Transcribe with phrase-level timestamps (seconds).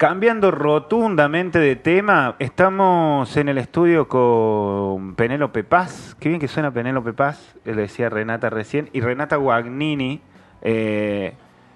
[0.00, 6.16] Cambiando rotundamente de tema, estamos en el estudio con Penélope Paz.
[6.18, 10.22] Qué bien que suena Penélope Paz, le decía Renata recién, y Renata Guagnini,
[10.62, 11.34] eh,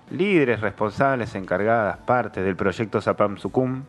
[0.09, 3.83] líderes responsables, encargadas, parte del proyecto Zapam Sucum.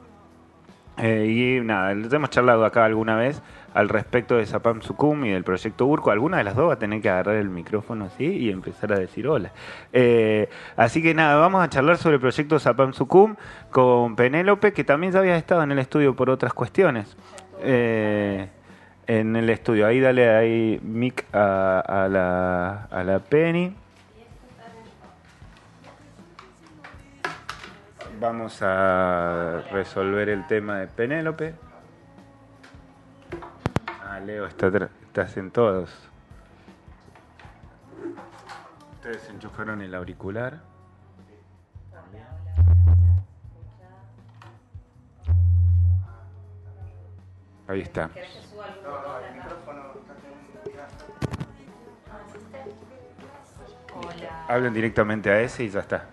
[0.97, 3.42] Eh, y nada, les hemos charlado acá alguna vez
[3.76, 6.10] al respecto de Zapam Sucum y del proyecto Urco.
[6.10, 8.97] Alguna de las dos va a tener que agarrar el micrófono así y empezar a
[8.97, 9.51] decir hola.
[9.91, 13.35] Eh, así que nada, vamos a charlar sobre el proyecto Zapam Sucum
[13.69, 17.17] con Penélope, que también ya había estado en el estudio por otras cuestiones.
[17.62, 18.48] Eh,
[19.08, 23.76] en el estudio, ahí dale ahí mic a, a, la, a la Penny.
[28.22, 31.65] Vamos a resolver el tema de Penélope.
[34.16, 35.90] Ah, Leo, está estás en todos.
[38.94, 40.62] Ustedes enchufaron el auricular.
[47.68, 48.09] Ahí está.
[54.48, 56.06] Hablen directamente a ese y ya está.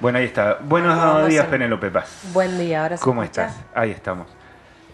[0.00, 0.58] Bueno, ahí está.
[0.62, 2.30] Buenos días, Penélope Paz.
[2.32, 3.60] Buen día, ahora ¿Cómo estás?
[3.74, 4.28] Ahí estamos.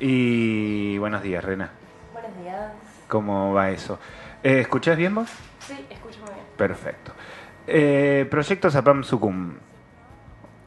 [0.02, 1.70] Y buenos días, Rena.
[2.14, 2.72] Buenos días.
[3.06, 3.98] ¿Cómo va eso?
[4.42, 5.28] Eh, ¿Escuchás bien vos?
[5.58, 6.46] Sí, escucho muy bien.
[6.56, 7.12] Perfecto.
[7.66, 9.56] Eh, Proyecto Zapam Sucum.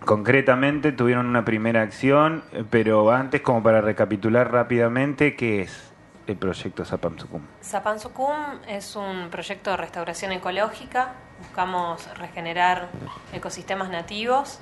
[0.06, 5.92] Concretamente tuvieron una primera acción, pero antes, como para recapitular rápidamente, ¿qué es
[6.28, 7.42] el proyecto Zapam Sucum?
[7.64, 8.36] Zapam Sucum
[8.68, 11.14] es un proyecto de restauración ecológica.
[11.40, 12.90] Buscamos regenerar
[13.34, 14.60] ecosistemas nativos.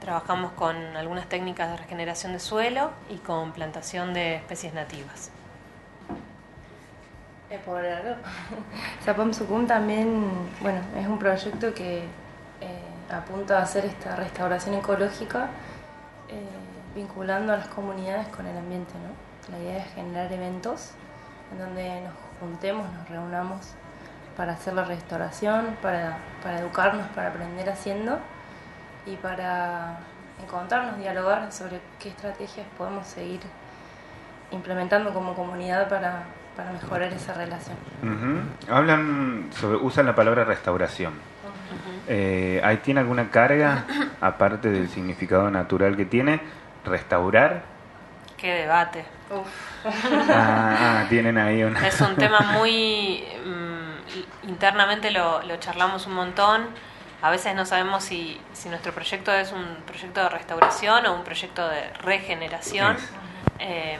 [0.00, 5.30] Trabajamos con algunas técnicas de regeneración de suelo y con plantación de especies nativas.
[7.50, 7.58] Eh.
[9.04, 12.00] Zapam Sucum también, bueno, es un proyecto que
[12.60, 15.48] eh, apunta a hacer esta restauración ecológica
[16.28, 16.42] eh,
[16.94, 19.52] vinculando a las comunidades con el ambiente, ¿no?
[19.52, 20.90] La idea es generar eventos
[21.52, 23.60] en donde nos juntemos, nos reunamos
[24.36, 28.18] para hacer la restauración, para, para educarnos, para aprender haciendo
[29.06, 29.98] y para
[30.42, 33.40] encontrarnos, dialogar sobre qué estrategias podemos seguir
[34.50, 36.24] implementando como comunidad para,
[36.56, 37.76] para mejorar esa relación.
[38.02, 38.72] Ujú.
[38.72, 41.14] Hablan sobre, usan la palabra restauración.
[42.06, 43.84] Eh, ¿ahí ¿Tiene alguna carga,
[44.20, 46.40] aparte del significado natural que tiene?
[46.84, 47.62] ¿Restaurar?
[48.36, 49.04] Qué debate.
[50.30, 51.86] Ah, ah, tienen ahí una...
[51.86, 53.24] Es un tema muy...
[53.44, 56.66] mm, internamente lo, lo charlamos un montón.
[57.20, 61.24] A veces no sabemos si, si nuestro proyecto es un proyecto de restauración o un
[61.24, 62.96] proyecto de regeneración.
[63.58, 63.98] Eh,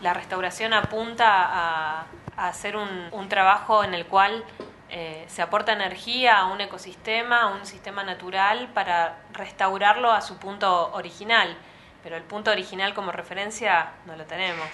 [0.00, 4.44] la restauración apunta a, a hacer un, un trabajo en el cual
[4.90, 10.38] eh, se aporta energía a un ecosistema, a un sistema natural para restaurarlo a su
[10.38, 11.56] punto original.
[12.02, 14.68] Pero el punto original como referencia no lo tenemos.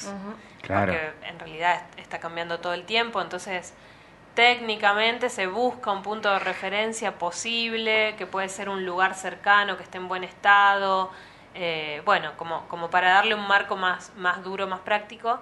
[0.62, 0.93] Claro.
[0.93, 3.23] Porque en realidad est- está cambiando todo el tiempo.
[3.23, 3.73] Entonces,
[4.34, 9.82] técnicamente se busca un punto de referencia posible, que puede ser un lugar cercano, que
[9.82, 11.10] esté en buen estado.
[11.54, 15.38] eh, bueno, como, como para darle un marco más, más duro, más práctico.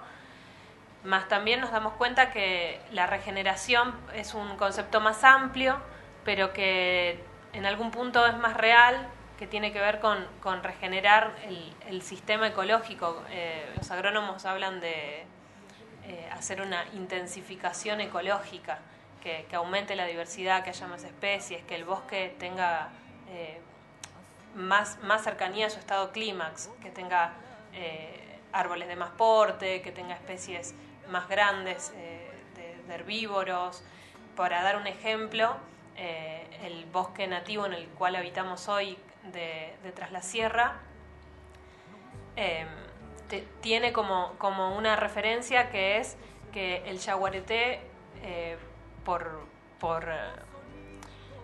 [1.03, 5.77] Más también nos damos cuenta que la regeneración es un concepto más amplio,
[6.23, 7.23] pero que
[7.53, 9.07] en algún punto es más real,
[9.39, 13.23] que tiene que ver con, con regenerar el, el sistema ecológico.
[13.31, 15.25] Eh, los agrónomos hablan de
[16.03, 18.79] eh, hacer una intensificación ecológica,
[19.21, 22.89] que, aumente la diversidad, que haya más especies, que el bosque tenga
[23.29, 23.59] eh,
[24.55, 27.33] más, más cercanía a su estado clímax, que tenga
[27.73, 30.73] eh, árboles de más porte, que tenga especies
[31.09, 33.83] más grandes de, herbívoros.
[34.35, 35.55] Para dar un ejemplo,
[35.95, 38.97] el bosque nativo en el cual habitamos hoy
[39.31, 40.81] de, de la Sierra
[43.31, 46.17] te- tiene como, como una referencia que es
[46.51, 47.79] que el yaguareté,
[48.23, 48.57] eh,
[49.05, 49.47] por,
[49.79, 50.17] por eh,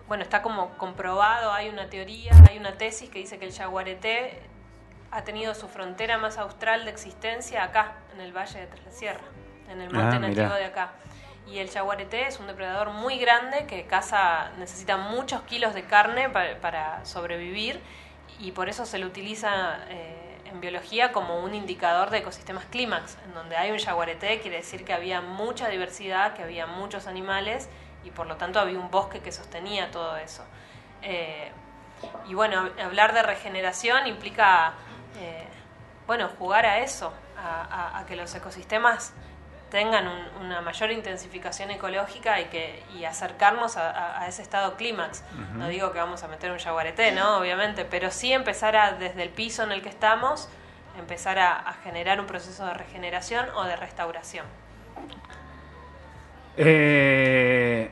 [0.06, 4.40] bueno, está como comprobado, hay una teoría, hay una tesis que dice que el yaguareté
[5.10, 8.92] ha tenido su frontera más austral de existencia acá, en el Valle de Tras la
[8.92, 9.24] Sierra,
[9.70, 10.92] en el monte Ah, nativo de acá.
[11.46, 16.28] Y el yaguareté es un depredador muy grande que caza, necesita muchos kilos de carne
[16.28, 17.80] pa- para, sobrevivir
[18.38, 23.16] y por eso se lo utiliza eh, en biología como un indicador de ecosistemas clímax.
[23.26, 27.68] En donde hay un yaguareté quiere decir que había mucha diversidad, que había muchos animales
[28.04, 30.44] y por lo tanto había un bosque que sostenía todo eso.
[31.02, 31.50] Eh,
[32.28, 34.74] y bueno, hablar de regeneración implica,
[35.20, 35.44] eh,
[36.06, 37.62] bueno, jugar a eso, a,
[37.96, 39.12] a- a que los ecosistemas
[39.70, 40.06] tengan
[40.40, 45.22] una mayor intensificación ecológica y que y acercarnos a, ese estado clímax.
[45.54, 47.38] No digo que vamos a meter un jaguareté, ¿no?
[47.38, 50.48] Obviamente, pero sí empezar a, desde el piso en el que estamos,
[50.98, 54.46] empezar a, generar un proceso de regeneración o de restauración.
[56.56, 57.90] Eh,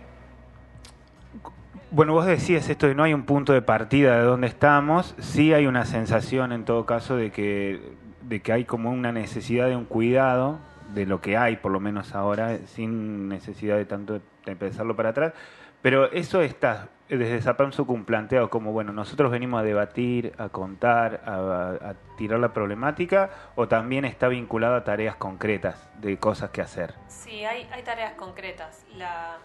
[1.91, 5.53] bueno, vos decías esto de no hay un punto de partida de dónde estamos, sí
[5.53, 7.81] hay una sensación en todo caso de que,
[8.23, 10.59] de que hay como una necesidad de un cuidado
[10.97, 15.11] de lo que hay, por lo menos ahora, sin necesidad de tanto de pensarlo para
[15.11, 15.35] atrás.
[15.83, 21.95] Pero eso está desde Zapamsucum planteado como, bueno, nosotros venimos a debatir, a contar, a,
[22.17, 26.95] tirar la problemática, o también está vinculado a tareas concretas de cosas que hacer.
[27.09, 28.85] Sí, hay, hay tareas concretas.
[28.97, 29.37] La,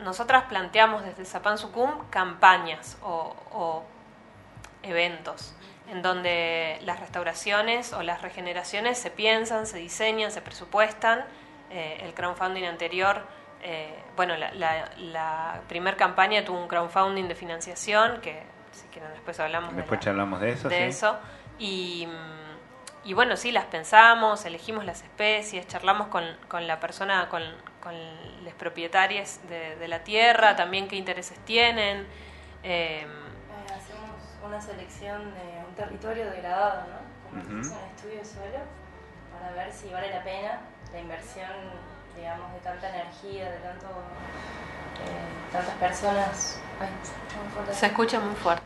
[0.00, 3.84] nosotras planteamos desde Zapamsucum campañas o, o
[4.82, 5.54] eventos
[5.88, 11.24] en donde las restauraciones o las regeneraciones se piensan, se diseñan, se presupuestan.
[11.70, 13.22] Eh, el crowdfunding anterior,
[13.62, 14.52] eh, bueno, la,
[14.96, 18.42] la, primera campaña tuvo un crowdfunding de financiación, que
[18.72, 20.68] si quieren después hablamos después de, hablamos de eso.
[20.68, 21.16] De eso.
[21.58, 22.08] Y,
[23.04, 27.42] y, bueno, sí, las pensamos, elegimos las especies, charlamos con, con la persona, con,
[27.80, 27.94] con
[28.44, 32.06] los propietarios de, de, la tierra, también qué intereses tienen.
[32.62, 33.06] Eh,
[34.54, 37.02] una selección de un territorio degradado, ¿no?
[37.28, 38.60] Como uh un estudio de suelo,
[39.32, 40.60] para ver si vale la pena
[40.92, 41.50] la inversión,
[42.16, 46.60] digamos, de tanta energía, de tanto, eh, tantas personas.
[47.72, 48.62] se, escucha muy fuerte.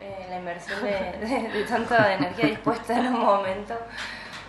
[0.00, 3.78] Eh, la inversión de, de, tanta energía dispuesta en un momento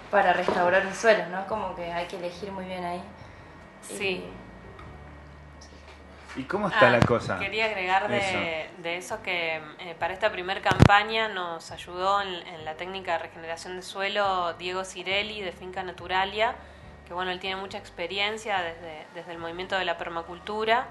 [0.10, 1.46] para restaurar un suelo, ¿no?
[1.46, 3.04] Como que hay que elegir muy bien ahí.
[3.84, 3.94] Sí.
[3.96, 4.47] ¿Y
[6.44, 7.40] cómo está la ah, cosa?
[7.40, 13.14] Quería agregar de eso, que eh, para esta primera campaña nos ayudó en, la técnica
[13.14, 16.56] de regeneración de suelo Diego Cirelli de Finca Naturalia,
[17.08, 20.88] que bueno, él tiene mucha experiencia desde, desde el movimiento de la permacultura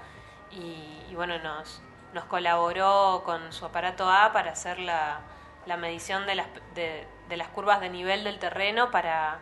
[0.51, 1.83] y, bueno, nos,
[2.15, 5.21] nos colaboró con su aparato A para hacer la,
[5.67, 9.39] la medición de las, de, de las curvas de nivel del terreno para,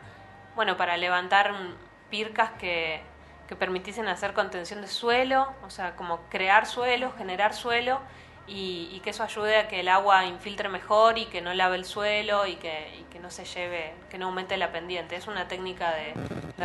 [0.56, 1.54] bueno, para levantar
[2.10, 3.02] pircas que
[3.48, 8.00] que permitiesen hacer contención de suelo, o sea, como crear suelo, generar suelo
[8.46, 11.84] y, que eso ayude a que el agua infiltre mejor y que no lave el
[11.84, 15.16] suelo y que, que no se lleve, que no aumente la pendiente.
[15.16, 16.14] Es una técnica de,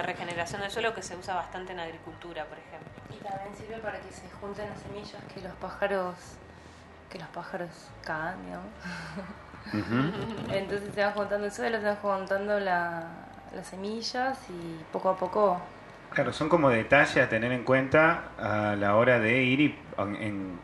[0.02, 2.90] regeneración del suelo que se usa bastante en agricultura, por ejemplo.
[3.10, 6.16] Y también sirve para que se junten las semillas que los pájaros
[7.10, 7.70] que los pájaros
[8.04, 8.72] cagan, digamos.
[10.54, 13.06] Entonces se van juntando el suelo, se van juntando las
[13.64, 15.60] semillas y poco a poco
[16.13, 20.59] Claro, son como detalles a tener en cuenta a la hora de ir y en,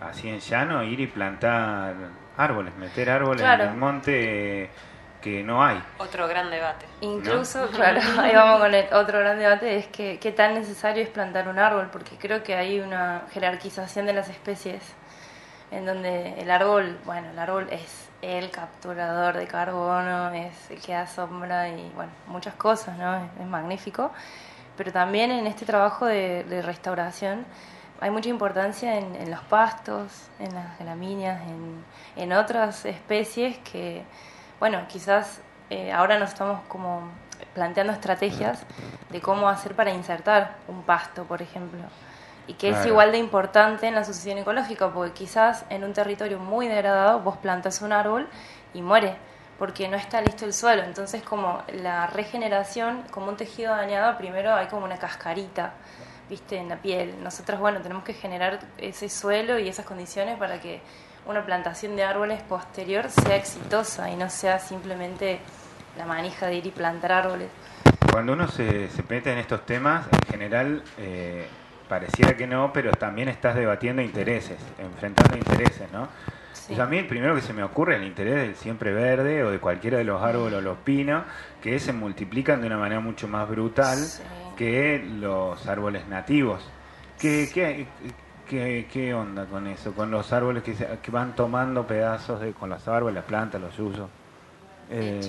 [0.00, 1.94] así en llano, ir y plantar
[2.36, 4.70] árboles, meter árboles en el monte
[5.22, 5.82] que no hay.
[5.98, 6.86] Otro gran debate.
[7.00, 11.08] Incluso, claro, ahí vamos con el otro gran debate, es que qué tan necesario es
[11.08, 14.82] plantar un árbol, porque creo que hay una jerarquización de las especies
[15.70, 20.92] en donde el árbol, bueno, el árbol es el capturador de carbono, es el que
[20.92, 23.16] da sombra y, bueno, muchas cosas, ¿no?
[23.40, 24.10] es magnífico
[24.76, 27.44] pero también en este trabajo de, restauración
[28.00, 31.42] hay mucha importancia en, los pastos, en las gramíneas,
[32.16, 34.02] en, otras especies que,
[34.58, 37.02] bueno, quizás eh, ahora nos estamos como
[37.54, 38.62] planteando estrategias
[39.10, 41.80] de cómo hacer para insertar un pasto, por ejemplo,
[42.46, 46.38] y que es igual de importante en la sucesión ecológica, porque quizás en un territorio
[46.38, 48.28] muy degradado vos plantas un árbol
[48.72, 49.16] y muere
[49.60, 50.82] porque no está listo el suelo.
[50.84, 55.74] Entonces, como la regeneración, como un tejido dañado, primero hay como una cascarita,
[56.30, 57.22] viste, en la piel.
[57.22, 60.80] Nosotros, bueno, tenemos que generar ese suelo y esas condiciones para que
[61.26, 65.40] una plantación de árboles posterior sea exitosa y no sea simplemente
[65.98, 67.48] la manija de ir y plantar árboles.
[68.10, 71.46] Cuando uno se, se mete en estos temas, en general eh,
[71.86, 76.08] pareciera que no, pero también estás debatiendo intereses, enfrentando intereses, ¿no?
[76.78, 79.50] A mí el primero que se me ocurre es el interés del siempre verde o
[79.50, 81.24] de cualquiera de los árboles o los pinos,
[81.60, 83.98] que se multiplican de una manera mucho más brutal
[84.56, 86.62] que los árboles nativos.
[87.18, 87.50] ¿Qué,
[88.46, 89.92] qué, qué, onda con eso?
[89.92, 93.78] Con los árboles que, que van tomando pedazos de, con los árboles, las plantas, los
[93.78, 94.08] usos.
[94.90, 95.20] Eh,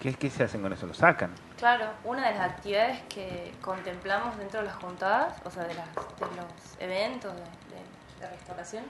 [0.00, 0.86] ¿qué, ¿Qué se hacen con eso?
[0.86, 1.30] ¿Lo sacan?
[1.58, 5.86] Claro, una de las actividades que contemplamos dentro de las juntadas, o sea, de, las,
[5.94, 8.84] de los eventos de restauración,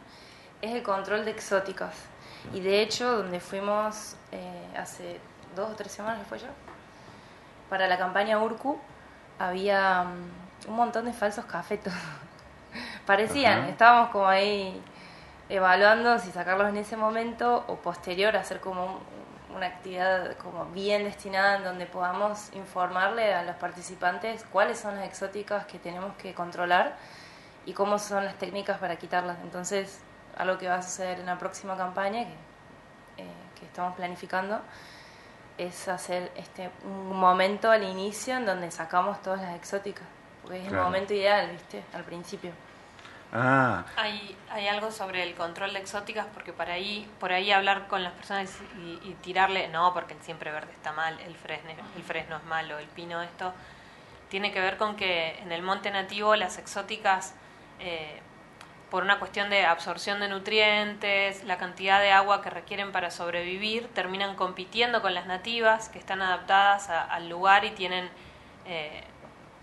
[0.62, 1.90] es el control de exóticos.
[2.54, 5.20] Y de hecho, donde fuimos eh, hace
[5.54, 6.46] dos o tres semanas, fue yo,
[7.68, 8.78] para la campaña Urcu,
[9.38, 11.92] había mm, un montón de falsos cafetos.
[13.06, 14.80] Parecían, estábamos como ahí
[15.48, 19.00] evaluando si sacarlos en ese momento o posterior, hacer como
[19.54, 25.04] una actividad como bien destinada en donde podamos informarle a los participantes cuáles son las
[25.04, 26.96] exóticas que tenemos que controlar
[27.66, 29.36] y cómo son las técnicas para quitarlas.
[29.42, 30.00] Entonces,
[30.36, 33.26] algo que va a suceder en la próxima campaña que, eh,
[33.58, 34.60] que estamos planificando
[35.58, 40.06] es hacer este un momento al inicio en donde sacamos todas las exóticas,
[40.42, 41.84] porque es el momento ideal, ¿viste?
[41.92, 42.52] Al principio.
[43.34, 43.84] Ah.
[43.96, 48.02] Hay, hay algo sobre el control de exóticas, porque por ahí, por ahí hablar con
[48.02, 52.36] las personas y, tirarle, no, porque el siempre verde está mal, el fresno, el fresno
[52.36, 53.54] es malo, el pino esto,
[54.28, 57.34] tiene que ver con que en el monte nativo las exóticas,
[57.80, 58.20] eh,
[58.92, 63.88] por una cuestión de absorción de nutrientes, la cantidad de agua que requieren para sobrevivir,
[63.94, 68.10] terminan compitiendo con las nativas, que están adaptadas al lugar y tienen
[68.66, 69.02] eh,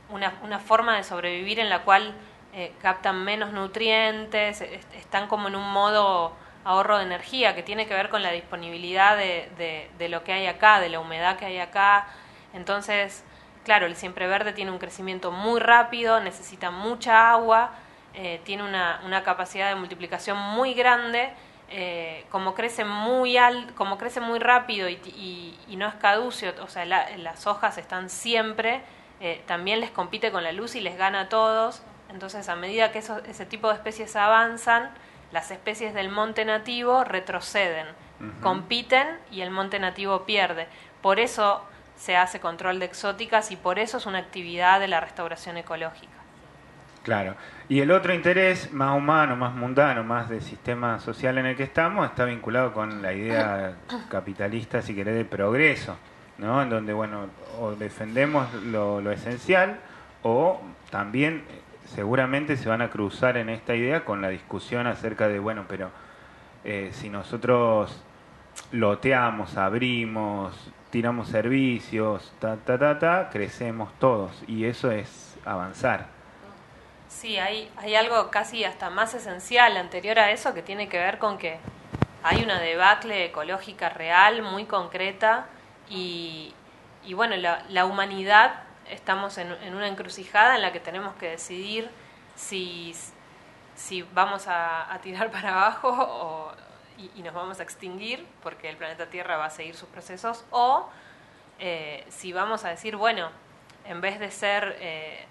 [0.09, 2.15] una, una forma de sobrevivir en la cual
[2.53, 6.33] eh, captan menos nutrientes, están como en un modo
[6.63, 10.47] ahorro de energía que tiene que ver con la disponibilidad de, de, lo que hay
[10.47, 12.07] acá, de la humedad que hay acá.
[12.55, 13.23] Entonces,
[13.63, 17.73] claro, el siempre verde tiene un crecimiento muy rápido, necesita mucha agua,
[18.13, 21.29] eh, tiene una, una, capacidad de multiplicación muy grande.
[21.71, 26.67] Eh, como crece muy al, como crece muy rápido y, y, no es caducio, o
[26.67, 28.81] sea, las hojas están siempre,
[29.45, 31.83] también les compite con la luz y les gana a todos.
[32.09, 34.89] Entonces, a medida que ese tipo de especies avanzan,
[35.31, 37.85] las especies del monte nativo retroceden,
[38.41, 40.67] compiten y el monte nativo pierde.
[41.01, 41.63] Por eso
[41.95, 46.13] se hace control de exóticas y por eso es una actividad de la restauración ecológica.
[47.03, 47.35] Claro.
[47.69, 51.63] Y el otro interés más humano, más mundano, más del sistema social en el que
[51.63, 53.75] estamos, está vinculado con la idea
[54.09, 55.95] capitalista, si querés, de progreso,
[56.39, 56.63] ¿no?
[56.63, 57.27] En donde, bueno,
[57.59, 59.79] o defendemos lo, lo esencial
[60.23, 60.59] o
[60.89, 61.43] también
[61.85, 65.91] seguramente se van a cruzar en esta idea con la discusión acerca de, bueno, pero
[66.63, 68.03] eh, si nosotros
[68.71, 76.18] loteamos, abrimos, tiramos servicios, ta, ta, ta, ta, crecemos todos y eso es avanzar.
[77.09, 81.17] Sí, hay, hay algo casi hasta más esencial anterior a eso que tiene que ver
[81.17, 81.59] con que
[82.23, 85.47] hay una debacle ecológica real, muy concreta,
[85.89, 86.53] y,
[87.03, 91.89] y bueno, la, la humanidad estamos en, una encrucijada en la que tenemos que decidir
[92.35, 92.95] si,
[93.75, 96.51] si vamos a, tirar para abajo
[96.97, 100.89] y, nos vamos a extinguir porque el planeta Tierra va a seguir sus procesos o
[101.59, 103.29] eh, si vamos a decir, bueno,
[103.85, 105.25] en vez de ser eh,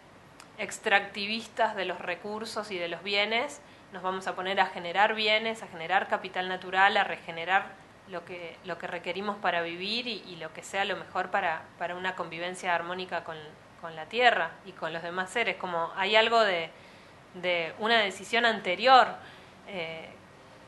[0.58, 3.60] extractivistas de los recursos y de los bienes,
[3.92, 7.66] nos vamos a poner a generar bienes, a generar capital natural, a regenerar
[8.08, 11.94] lo que, lo que requerimos para vivir y, lo que sea lo mejor para, para
[11.94, 13.36] una convivencia armónica con,
[13.80, 15.56] con, la tierra y con los demás seres.
[15.56, 16.70] Como hay algo de,
[17.34, 19.08] de una decisión anterior
[19.68, 20.08] eh,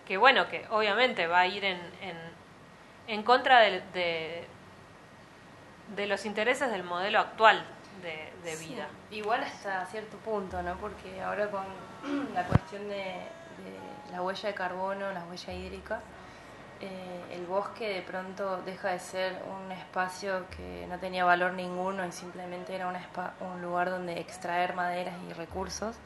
[0.06, 2.16] que, bueno, que obviamente va a ir en, en,
[3.06, 4.46] en contra de, de,
[6.06, 7.62] los intereses del modelo actual
[8.02, 8.88] de, de vida.
[9.10, 10.76] igual hasta cierto punto, ¿no?
[10.76, 11.64] Porque ahora con
[12.34, 13.16] la cuestión de,
[14.10, 16.00] la huella de carbono, la huella hídrica,
[16.80, 22.06] eh, el bosque de pronto deja de ser un espacio que no tenía valor ninguno
[22.06, 22.96] y simplemente era un,
[23.46, 25.96] un lugar donde extraer maderas y recursos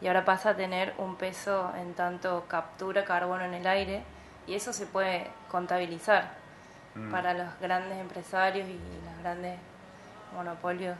[0.00, 4.02] y ahora pasa a tener un peso en tanto captura carbono en el aire
[4.46, 6.30] y eso se puede contabilizar
[6.94, 7.10] mm.
[7.10, 9.58] para los grandes empresarios y los grandes
[10.34, 10.96] monopolios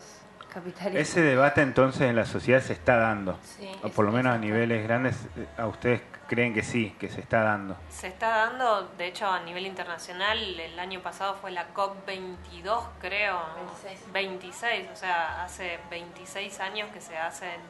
[0.52, 1.08] capitalistas.
[1.08, 3.38] Ese debate entonces en la sociedad se está dando,
[3.82, 7.20] o por lo menos a niveles grandes, eh, ¿a ustedes creen que sí, que se
[7.20, 7.76] está dando?
[7.90, 13.40] Se está dando, de hecho a nivel internacional, el año pasado fue la COP22 creo,
[13.82, 17.60] 26, 26 o sea, hace 26 años que se hacen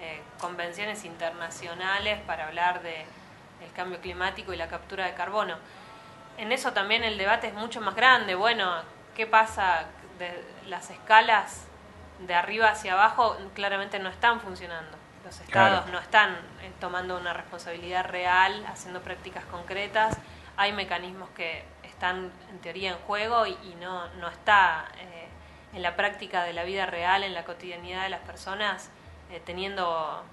[0.00, 3.04] eh, convenciones internacionales para hablar de
[3.64, 5.56] el cambio climático y la captura de carbono.
[6.36, 8.36] En eso también el debate es mucho más grande.
[8.36, 8.72] Bueno,
[9.16, 9.86] ¿qué pasa?
[10.18, 11.68] De las escalas
[12.18, 14.96] de arriba hacia abajo claramente no están funcionando.
[15.24, 16.32] Los estados no están
[16.62, 20.16] eh, tomando una responsabilidad real, haciendo prácticas concretas.
[20.56, 25.28] Hay mecanismos que están en teoría en juego y, no, no está eh,
[25.74, 28.90] en la práctica de la vida real, en la cotidianidad de las personas,
[29.30, 30.24] eh, teniendo,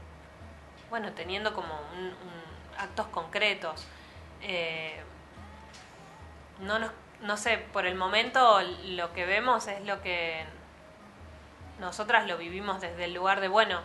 [0.90, 1.78] bueno, teniendo como
[2.78, 3.86] actos concretos.
[6.60, 6.80] no,
[7.26, 10.46] no sé, por el momento lo que vemos es lo que
[11.80, 13.82] nosotras lo vivimos desde el lugar de, bueno,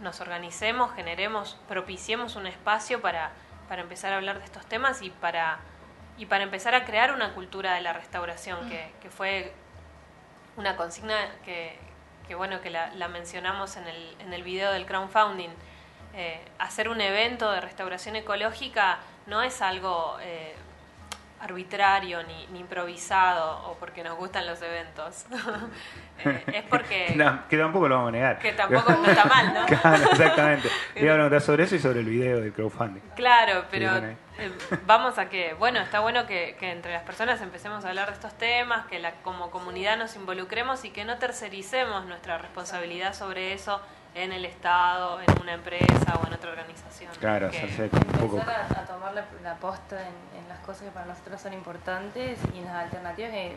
[0.00, 3.30] nos organicemos, generemos, propiciemos un espacio para,
[3.68, 5.58] para empezar a hablar de estos temas y para,
[6.16, 9.52] y para empezar a crear una cultura de la restauración, que, que fue
[10.56, 11.14] una consigna
[11.44, 11.78] que,
[12.26, 15.50] que bueno, que la, la, mencionamos en el, en el video del crowdfunding.
[16.14, 20.16] Eh, hacer un evento de restauración ecológica no es algo...
[20.22, 20.54] Eh,
[21.40, 25.26] arbitrario ni, ni, improvisado o porque nos gustan los eventos.
[26.24, 27.16] Eh, es porque...
[27.48, 28.38] que tampoco lo vamos a negar.
[28.40, 29.66] Que tampoco no está mal, ¿no?
[29.80, 30.68] claro, exactamente.
[30.96, 33.00] Iba a preguntar sobre eso y sobre el video del crowdfunding.
[33.14, 34.16] Claro, pero eh,
[34.84, 38.14] vamos a que, bueno, está bueno que, que, entre las personas empecemos a hablar de
[38.14, 43.52] estos temas, que la, como comunidad nos involucremos y que no tercericemos nuestra responsabilidad sobre
[43.52, 43.80] eso
[44.14, 47.10] en el Estado, en una empresa o en otra organización.
[47.20, 48.38] Claro, que hacer un poco...
[48.40, 52.64] A, a, tomar la, posta en, las cosas que para nosotros son importantes y en
[52.64, 53.56] las alternativas que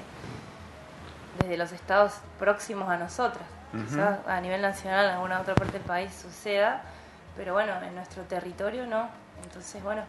[1.39, 3.43] desde los estados próximos a nosotros.
[3.71, 6.83] Quizás a nivel nacional en alguna otra parte del país suceda,
[7.35, 9.09] pero bueno, en nuestro territorio no.
[9.43, 10.03] Entonces, bueno,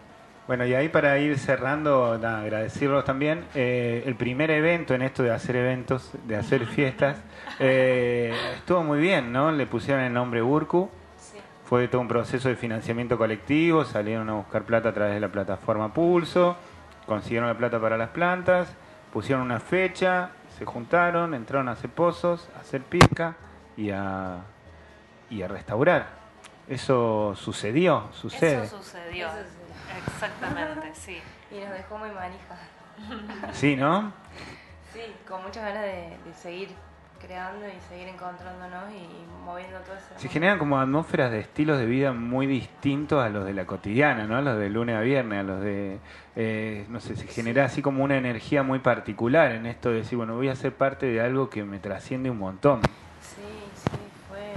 [0.47, 3.45] bueno, y ahí para ir cerrando, nada, agradecerlos también.
[3.55, 7.17] Eh, el primer evento en esto de hacer eventos, de hacer fiestas,
[7.59, 9.51] eh, estuvo muy bien, ¿no?
[9.53, 10.91] Le pusieron el nombre Urcu.
[11.65, 15.29] Fue todo un proceso de financiamiento colectivo, salieron a buscar plata a través de la
[15.29, 16.57] plataforma Pulso,
[17.07, 18.69] consiguieron la plata para las plantas,
[19.15, 23.37] pusieron una fecha, se juntaron, entraron a hacer pozos, a hacer pica
[23.79, 24.41] y a,
[25.31, 26.07] y a restaurar.
[26.69, 28.65] Eso sucedió, sucede.
[28.65, 29.29] Eso sucedió.
[30.07, 31.21] Exactamente, sí.
[31.51, 32.57] Y nos dejó muy manija.
[33.53, 34.13] Sí, ¿no?
[34.93, 36.69] Sí, con muchas ganas de, seguir
[37.21, 40.07] creando y seguir encontrándonos y moviendo todo eso.
[40.17, 44.27] Se generan como atmósferas de estilos de vida muy distintos a los de la cotidiana,
[44.27, 44.37] ¿no?
[44.37, 45.99] A los de lunes a viernes, a los de,
[46.37, 50.17] eh, no sé, se genera así como una energía muy particular en esto de decir,
[50.17, 52.83] bueno, voy a ser parte de algo que me trasciende un montón.
[53.21, 53.43] Sí,
[53.75, 53.99] sí,
[54.29, 54.55] fue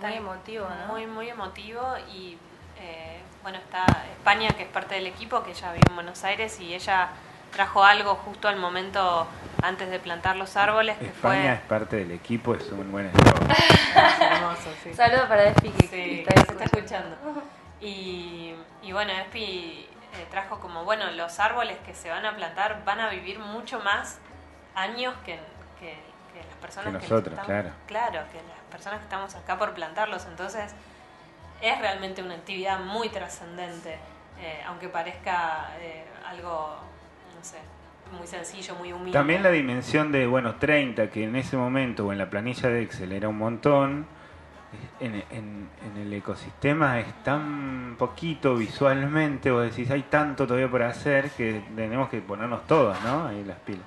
[0.00, 0.92] muy emotivo, ¿no?
[0.92, 2.38] Muy, muy emotivo y
[2.78, 6.60] eh, bueno, está España, que es parte del equipo, que ella vive en Buenos Aires
[6.60, 7.10] y ella
[7.52, 9.26] trajo algo justo al momento
[9.62, 10.96] antes de plantar los árboles.
[10.98, 13.48] Que España es parte del equipo, es un buen eslogan.
[14.94, 17.16] Saludos para Espi, que, está, escuchando.
[17.80, 18.54] Y,
[18.92, 23.08] bueno, Espi eh, trajo como, bueno, los árboles que se van a plantar van a
[23.08, 24.18] vivir mucho más
[24.74, 27.70] años que, las personas que nosotros, claro.
[27.86, 30.26] Claro, que las personas que estamos acá por plantarlos.
[30.26, 30.72] Entonces
[31.60, 33.98] es realmente una actividad muy trascendente,
[34.40, 36.76] eh, aunque parezca eh, algo,
[37.36, 37.58] no sé,
[38.16, 39.12] muy sencillo, muy humilde.
[39.12, 42.82] También la dimensión de, bueno, 30, que en ese momento o en la planilla de
[42.82, 44.06] Excel era un montón,
[45.00, 51.30] en, en, el ecosistema es tan poquito visualmente, vos decís, hay tanto todavía por hacer
[51.30, 53.26] que tenemos que ponernos todos, ¿no?
[53.26, 53.84] Ahí las pilas.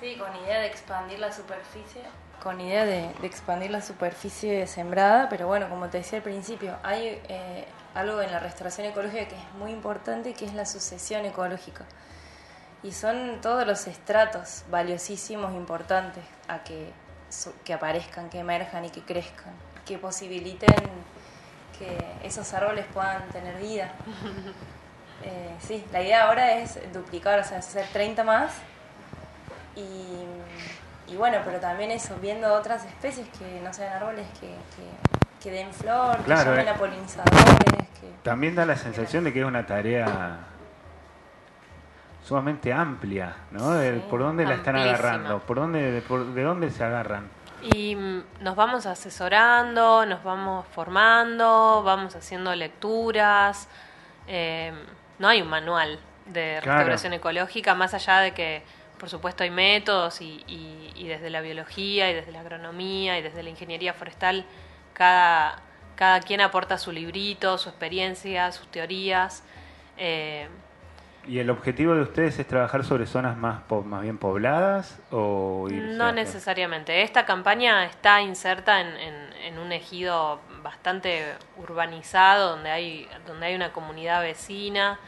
[0.00, 2.02] Sí, con idea de expandir la superficie
[2.48, 7.20] con idea de, expandir la superficie sembrada, pero bueno, como te decía al principio, hay
[7.28, 11.84] eh, algo en la restauración ecológica que es muy importante, que es la sucesión ecológica.
[12.82, 16.90] Y son todos los estratos valiosísimos, importantes, a que,
[17.66, 19.52] que aparezcan, que emerjan y que crezcan,
[19.84, 20.74] que posibiliten
[21.78, 23.92] que esos árboles puedan tener vida.
[25.24, 28.52] Eh, sí, la idea ahora es duplicar, o sea, hacer 30 más
[29.74, 29.82] y
[31.10, 34.54] y bueno, pero también eso, viendo otras especies que no sean árboles que,
[35.42, 36.70] que, den flor, que llamen eh.
[36.70, 37.88] a polinizadores.
[38.00, 38.12] Que...
[38.22, 40.38] También da la sensación de que es una tarea
[42.24, 43.72] sumamente amplia, ¿no?
[44.10, 45.38] ¿Por dónde la están agarrando?
[45.40, 47.28] ¿Por dónde, ¿De dónde se agarran?
[47.62, 53.68] Y mm, nos vamos asesorando, nos vamos formando, vamos haciendo lecturas.
[54.26, 54.72] Eh,
[55.18, 58.62] no hay un manual de restauración ecológica, más allá de que
[58.98, 63.42] por supuesto hay métodos y, y, desde la biología y desde la agronomía y desde
[63.42, 64.44] la ingeniería forestal,
[64.92, 65.62] cada,
[65.96, 69.42] cada quien aporta su librito, su experiencia, sus teorías.
[69.96, 70.48] Eh,
[71.26, 76.10] ¿Y el objetivo de ustedes es trabajar sobre zonas más, más bien pobladas o No
[76.12, 77.02] necesariamente.
[77.02, 78.88] Esta campaña está inserta en,
[79.44, 84.98] en, un ejido bastante urbanizado, donde hay, donde hay una comunidad vecina.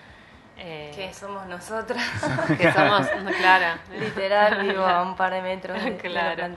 [0.63, 2.05] Eh, que somos nosotras.
[2.59, 3.07] que somos,
[3.39, 3.81] claro.
[3.99, 6.55] Literal, vivo a un par de metros de, claro.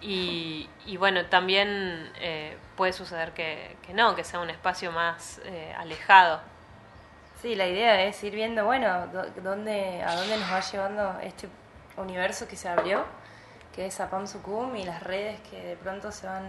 [0.00, 5.40] Y, y, bueno, también eh, puede suceder que, que, no, que sea un espacio más
[5.44, 6.40] eh, alejado.
[7.42, 9.08] Sí, la idea es ir viendo, bueno,
[9.42, 11.48] dónde, a dónde nos va llevando este
[11.96, 13.04] universo que se abrió,
[13.74, 16.44] que es Apam Sukum y las redes que de pronto se van,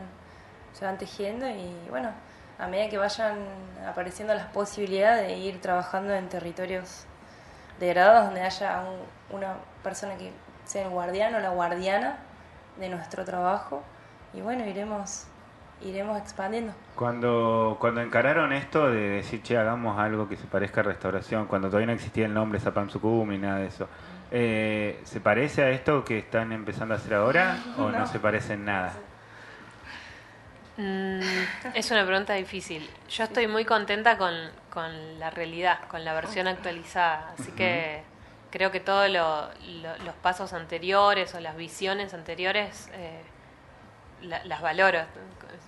[0.74, 2.12] se van tejiendo y bueno,
[2.60, 3.38] a medida que vayan
[3.88, 7.06] apareciendo las posibilidades de ir trabajando en territorios
[7.80, 8.84] degradados donde haya
[9.30, 10.32] una persona que
[10.66, 12.18] sea el guardiano o la guardiana
[12.80, 13.84] de nuestro trabajo
[14.34, 15.28] y bueno, iremos
[15.82, 16.74] iremos expandiendo.
[16.96, 21.68] Cuando, cuando encararon esto de decir, che, hagamos algo que se parezca a restauración, cuando
[21.68, 23.88] todavía no existía el nombre Zapam Sukum y nada de eso,
[24.32, 28.54] eh, ¿se parece a esto que están empezando a hacer ahora o no, se parece
[28.54, 28.94] en nada?
[30.78, 31.22] Mm,
[31.74, 32.88] es una pregunta difícil.
[33.10, 34.34] Yo estoy muy contenta con,
[34.70, 37.34] con la realidad, con la versión actualizada.
[37.38, 38.04] Así que
[38.52, 43.22] creo que todos los pasos anteriores o las visiones anteriores eh,
[44.22, 45.00] las valoro.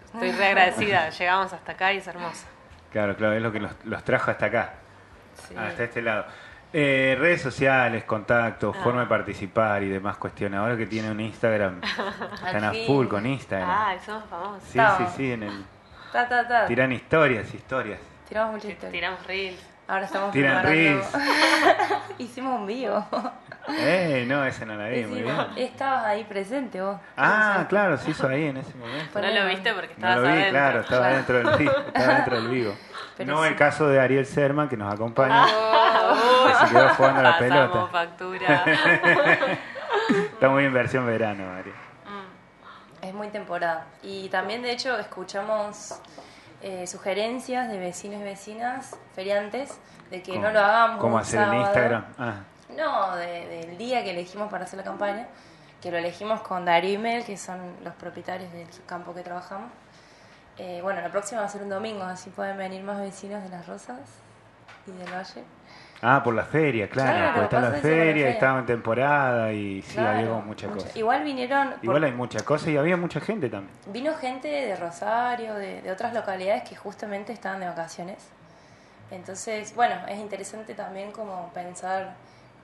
[0.06, 1.10] Estoy re agradecida.
[1.18, 2.46] Llegamos hasta acá y es hermoso.
[2.92, 4.74] Claro, claro, es lo que los, trajo hasta acá,
[5.56, 6.26] hasta este lado.
[6.72, 8.84] Eh, redes sociales, contactos, ah.
[8.84, 10.60] forma de participar y demás cuestiones.
[10.60, 11.82] Ahora que tiene un Instagram,
[12.46, 13.70] están a full con Instagram.
[13.70, 14.64] Ah, somos famosos.
[14.64, 15.66] Sí, sí, sí, en el...
[16.68, 18.00] Tiran historias, historias.
[18.28, 18.92] Tiramos muchas historias.
[18.94, 19.60] Tiramos reels.
[19.88, 21.06] Ahora estamos Tiran reels.
[22.20, 23.04] Hicimos un vivo.
[23.70, 25.36] Eh, no, ese no la vi, muy bien.
[25.56, 27.00] Estabas ahí presente vos.
[27.18, 29.20] Ah, claro, se hizo ahí en ese momento.
[29.20, 30.52] No lo viste porque estabas no lo vi, adentro.
[30.52, 31.74] claro, estaba dentro del vivo.
[31.88, 32.76] Estaba dentro del vivo.
[33.26, 35.44] no el caso de Ariel Serman, que nos acompaña.
[35.44, 35.79] Ah,
[36.60, 37.88] se quedó jugando la pelota.
[37.88, 38.66] factura.
[40.10, 41.76] Está muy en versión verano, Ariel.
[42.06, 43.06] Mm.
[43.06, 43.86] Es muy temporada.
[44.02, 46.00] Y también, de hecho, escuchamos
[46.62, 51.00] eh, sugerencias de vecinos y vecinas, feriantes, de que no lo hagamos.
[51.00, 52.06] ¿Cómo hacer en Instagram?
[52.18, 52.34] Ah.
[52.76, 55.28] No, del día que elegimos para hacer la campaña,
[55.82, 59.72] que lo elegimos con Darío y Mel, que son los propietarios del campo que trabajamos.
[60.58, 63.50] Eh, bueno, la próxima va a ser un domingo, así pueden venir más vecinos de
[63.50, 64.00] Las Rosas
[64.86, 65.44] y del Valle.
[66.02, 70.30] Ah, por la feria, claro, porque está la feria, estaba en temporada y sí, había
[70.36, 70.96] muchas cosas.
[70.96, 71.74] Igual vinieron...
[71.82, 73.74] Igual hay muchas cosas y había mucha gente también.
[73.88, 78.30] Vino gente de Rosario, de, de otras localidades que justamente estaban de vacaciones.
[79.12, 82.16] Entonces, bueno, es interesante también como pensar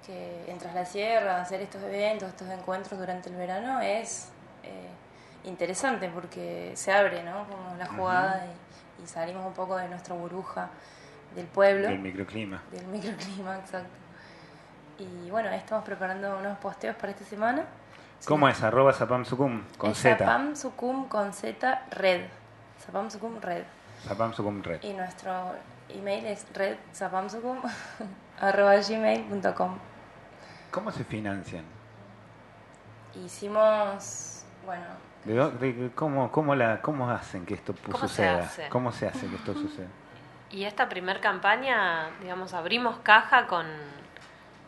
[0.05, 4.29] que en Tras la Sierra, hacer estos eventos, estos encuentros durante el verano es
[4.63, 4.89] eh,
[5.43, 7.45] interesante porque se abre, ¿no?
[7.47, 10.69] Como la jugada y, y, salimos un poco de nuestra burbuja
[11.35, 11.87] del pueblo.
[11.87, 12.61] Del microclima.
[12.71, 13.89] Del microclima, exacto.
[14.97, 17.65] Y bueno, estamos preparando unos posteos para esta semana.
[18.25, 18.63] ¿Cómo es?
[18.63, 20.17] Arroba Zapamsucum con Z.
[20.17, 22.21] Zapamsucum con Z red.
[22.79, 23.63] Zapamsucum red.
[24.07, 24.81] Zapamsucum red.
[24.83, 25.51] Y nuestro
[25.89, 26.77] email es red
[28.39, 29.77] arroba gmail.com.
[30.71, 31.63] ¿Cómo se financian?
[33.23, 35.91] Hicimos, bueno...
[35.93, 38.49] cómo, cómo, la, ¿Cómo hacen que esto suceda?
[38.69, 39.87] ¿Cómo se hace que esto suceda?
[40.55, 43.65] Y esta primer campaña, digamos, abrimos caja con,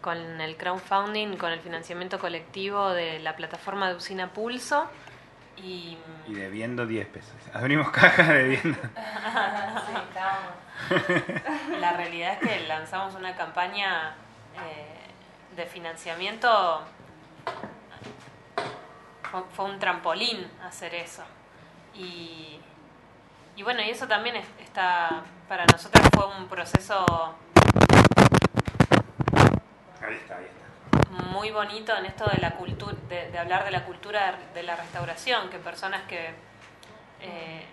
[0.02, 4.86] con el crowdfunding, con el financiamiento colectivo de la plataforma de Usina Pulso.
[5.56, 5.98] Y,
[6.28, 7.34] y debiendo 10 pesos.
[7.54, 8.78] Abrimos caja debiendo.
[11.80, 14.14] la realidad es que lanzamos una campaña
[14.58, 16.84] eh, de financiamiento
[19.54, 21.24] fue, un trampolín hacer eso.
[21.96, 22.60] Y,
[23.58, 27.36] y bueno, y eso también está, para nosotros fue un proceso
[31.32, 35.50] muy bonito en esto de la cultura, de, hablar de la cultura de la restauración,
[35.50, 36.34] que personas que
[37.20, 37.66] eh,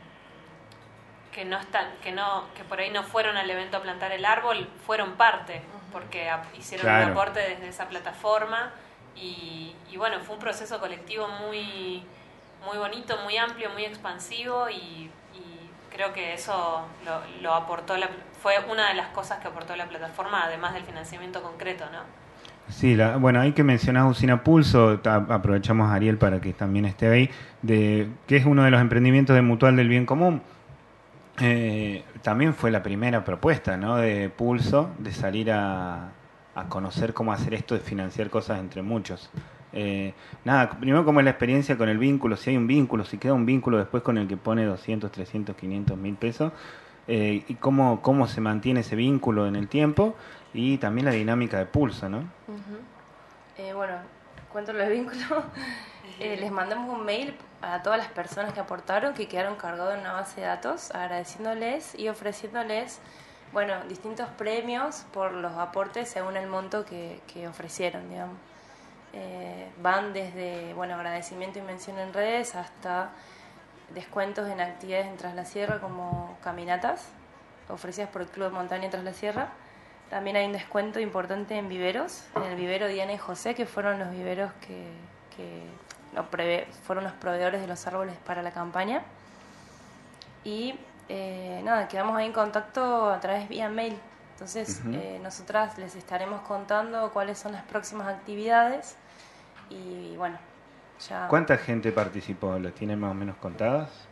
[1.34, 4.24] que no están, que no, que por ahí no fueron al evento a plantar el
[4.24, 8.72] árbol, fueron parte, porque hicieron un aporte desde esa plataforma
[9.16, 12.04] y, bueno, fue un proceso colectivo muy,
[12.64, 15.10] muy bonito, muy amplio, muy expansivo y,
[15.94, 16.82] creo que eso
[17.40, 18.10] lo, aportó, la,
[18.42, 22.00] fue una de las cosas que aportó la plataforma, además del financiamiento concreto, ¿no?
[22.68, 27.30] Sí, bueno, hay que mencionar Usina Pulso, aprovechamos a Ariel para que también esté ahí,
[27.62, 30.42] de, que es uno de los emprendimientos de Mutual del Bien Común,
[31.40, 33.96] eh, también fue la primera propuesta ¿no?
[33.96, 36.10] de Pulso de salir a,
[36.68, 39.30] conocer cómo hacer esto de financiar cosas entre muchos.
[39.74, 43.18] Eh, nada, primero cómo es la experiencia con el vínculo, si hay un vínculo, si
[43.18, 46.52] queda un vínculo después con el que pone 200, 300, 500 mil pesos,
[47.08, 50.14] eh, y cómo, cómo se mantiene ese vínculo en el tiempo
[50.54, 52.24] y también la dinámica de Pulso, ¿no?
[53.74, 53.94] bueno,
[54.50, 55.42] cuento el vínculo.
[56.18, 60.12] les mandamos un mail a todas las personas que aportaron, que quedaron cargados en una
[60.12, 63.00] base de datos, agradeciéndoles y ofreciéndoles,
[63.52, 68.36] bueno, distintos premios por los aportes según el monto que, ofrecieron, digamos.
[69.16, 73.10] Eh, van desde, bueno, agradecimiento y mención en redes hasta
[73.90, 77.08] descuentos en actividades en Tras la Sierra como caminatas
[77.68, 79.48] ofrecidas por el Club de Montaña Tras la Sierra.
[80.10, 83.98] También hay un descuento importante en viveros, en el vivero Diana y José, que fueron
[83.98, 84.88] los viveros que,
[85.36, 85.62] que
[86.84, 89.02] fueron los proveedores de los árboles para la campaña.
[90.42, 93.98] Y eh, nada, quedamos ahí en contacto a través vía mail.
[94.32, 98.96] Entonces, eh, nosotras les estaremos contando cuáles son las próximas actividades.
[99.70, 100.38] Y bueno,
[101.08, 101.28] ya.
[101.28, 102.58] ¿Cuánta gente participó?
[102.58, 104.08] ¿Las tienen más o menos contadas?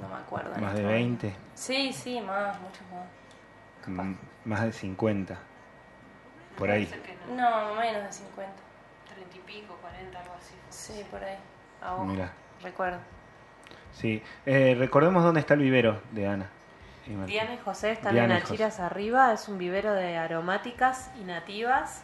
[0.00, 0.54] no me acuerdo.
[0.60, 1.26] ¿Más de 20?
[1.26, 4.06] Este sí, sí, más, mucho más.
[4.06, 5.38] Mm, más de 50.
[6.58, 6.88] Por ahí.
[7.28, 8.52] No, menos de 50
[9.34, 10.54] y pico, 40, algo así.
[10.70, 11.38] Sí, por ahí.
[12.06, 12.32] Mira.
[12.62, 12.98] Recuerdo.
[13.92, 14.22] Sí.
[14.44, 16.50] Eh, recordemos dónde está el vivero de Ana.
[17.26, 22.02] Diana y José están Diana en Alchiras arriba, es un vivero de aromáticas y nativas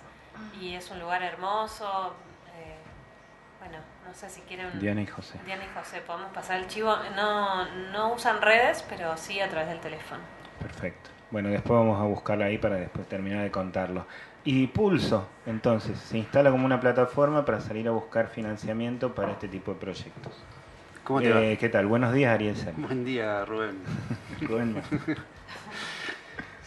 [0.60, 2.14] y es un lugar hermoso.
[2.56, 2.76] eh,
[3.60, 4.78] bueno, no sé si quieren...
[4.78, 5.38] Diana y José.
[5.44, 6.94] Diana y José, podemos pasar el chivo.
[7.16, 10.20] No, no usan redes, pero sí a través del teléfono.
[10.60, 11.10] Perfecto.
[11.30, 14.06] Bueno, después vamos a buscarla ahí para después terminar de contarlo.
[14.44, 19.46] Y Pulso, entonces, se instala como una plataforma para salir a buscar financiamiento para este
[19.48, 20.32] tipo de proyectos.
[21.04, 21.86] ¿Cómo te Eh, ¿Qué tal?
[21.86, 22.72] Buenos días, Ariel va?
[22.76, 23.78] Buen día, Rubén.
[24.40, 24.82] Rubén.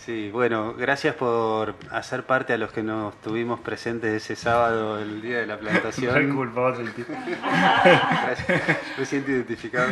[0.05, 5.19] Sí, bueno, gracias por hacer parte a los que no estuvimos presentes ese sábado, el
[5.21, 6.13] día de la plantación.
[6.95, 7.11] tipo.
[7.43, 8.61] Gracias,
[8.99, 9.87] Me siento identificado.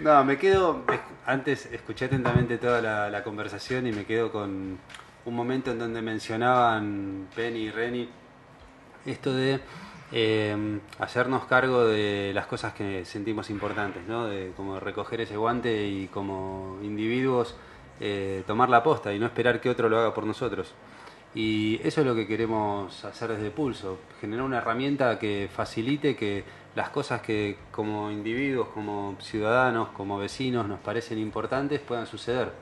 [0.00, 4.78] No, me quedo, es- antes escuché atentamente toda la, la conversación y me quedo con
[5.24, 8.08] un momento en donde mencionaban Penny y Reni
[9.06, 9.60] esto de
[10.10, 14.26] eh, hacernos cargo de las cosas que sentimos importantes, ¿no?
[14.26, 17.54] De como recoger ese guante y como individuos
[18.00, 20.74] eh, tomar la posta y no esperar que otro lo haga por nosotros.
[21.34, 26.44] Y eso es lo que queremos hacer desde Pulso, generar una herramienta que facilite que
[26.74, 32.52] las cosas que como individuos, como ciudadanos, como vecinos nos parecen importantes puedan suceder.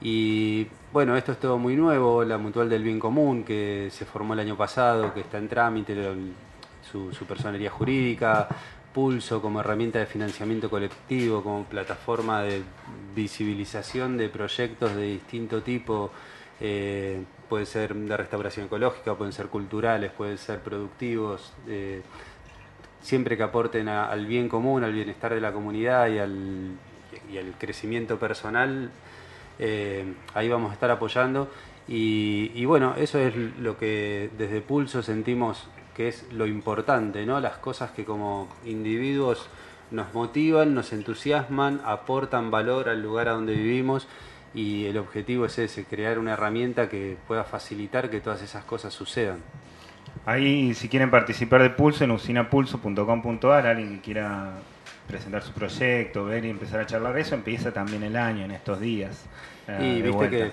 [0.00, 4.34] Y bueno, esto es todo muy nuevo, la Mutual del Bien Común, que se formó
[4.34, 5.94] el año pasado, que está en trámite,
[6.90, 8.48] su, su personería jurídica,
[8.92, 12.62] Pulso como herramienta de financiamiento colectivo, como plataforma de
[13.14, 16.10] visibilización de proyectos de distinto tipo,
[16.60, 22.02] eh, pueden ser de restauración ecológica, pueden ser culturales, pueden ser productivos, eh,
[23.00, 26.76] siempre que aporten al bien común, al bienestar de la comunidad y al,
[27.58, 28.90] crecimiento personal,
[29.58, 31.50] eh, ahí vamos a estar apoyando.
[31.88, 37.40] Y bueno, eso es lo que desde Pulso sentimos que es lo importante, ¿no?
[37.40, 39.48] Las cosas que como individuos
[39.90, 44.08] nos motivan, nos entusiasman, aportan valor al lugar a donde vivimos
[44.54, 48.92] y el objetivo es ese, crear una herramienta que pueda facilitar que todas esas cosas
[48.94, 49.38] sucedan.
[50.26, 54.52] Ahí, si quieren participar de Pulso, en usinapulso.com.ar, alguien que quiera
[55.08, 58.50] presentar su proyecto, ver y empezar a charlar de eso, empieza también el año, en
[58.52, 59.24] estos días.
[59.68, 60.36] eh, Y viste vuelta.
[60.36, 60.52] que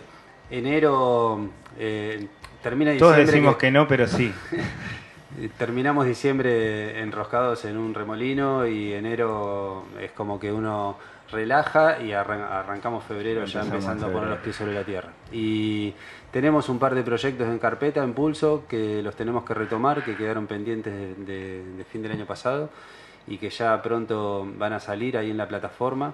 [0.57, 2.27] enero eh,
[2.63, 3.25] termina Todos diciembre.
[3.35, 4.33] decimos que- que no, pero sí.
[5.39, 10.97] Eh, Terminamos diciembre enroscados en un remolino y enero es como que uno
[11.31, 15.09] relaja y arran- arrancamos febrero ya empezando a poner los pies sobre la tierra.
[15.31, 15.93] Y
[16.31, 20.15] tenemos un par de proyectos en carpeta, en pulso, que los tenemos que retomar, que
[20.15, 22.69] quedaron pendientes de, de- de fin del año pasado
[23.27, 26.13] y que ya pronto van a salir ahí en la plataforma.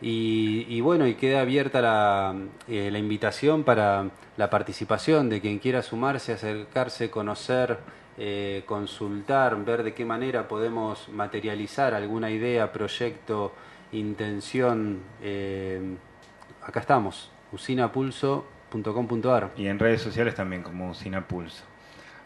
[0.00, 2.34] Y, y bueno, y queda abierta la,
[2.68, 7.78] eh, la invitación para la participación de quien quiera sumarse, acercarse, conocer,
[8.18, 13.52] eh, consultar, ver de qué manera podemos materializar alguna idea, proyecto,
[13.92, 15.00] intención.
[15.22, 15.80] eh,
[16.62, 19.52] acá estamos, usinapulso.com.ar.
[19.56, 21.64] Y en redes sociales también, como Usina Pulso.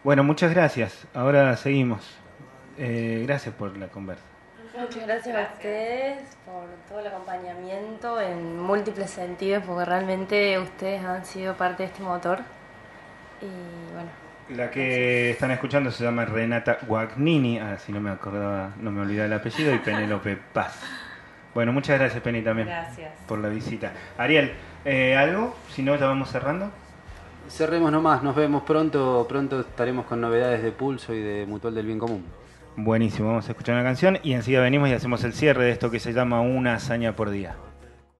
[0.02, 1.06] Bueno, muchas gracias.
[1.14, 2.00] Ahora seguimos.
[2.78, 4.24] Eh, gracias por la conversa.
[4.78, 11.24] Muchas gracias, a ustedes por todo el acompañamiento en múltiples sentidos, porque realmente ustedes han
[11.24, 12.38] sido parte de este motor.
[13.42, 14.11] Y bueno,
[14.50, 19.00] La que están escuchando se llama Renata Guagnini, ah, si no me acordaba, no me
[19.00, 20.78] olvidaba el apellido, y Penélope Paz.
[21.52, 23.12] Bueno, muchas gracias Penny también Gracias.
[23.26, 23.92] por la visita.
[24.16, 24.52] Ariel,
[24.85, 25.56] eh, ¿algo?
[25.74, 26.70] Si no, ya vamos cerrando.
[27.48, 31.87] Cerremos nomás, nos vemos pronto, pronto estaremos con novedades de Pulso y de Mutual del
[31.87, 32.24] Bien Común.
[32.76, 35.90] Buenísimo, vamos a escuchar una canción y enseguida venimos y hacemos el cierre de esto
[35.90, 37.56] que se llama Una hazaña por día.